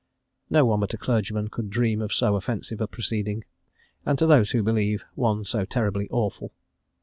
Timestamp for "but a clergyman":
0.79-1.49